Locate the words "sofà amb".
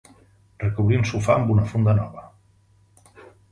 1.09-1.53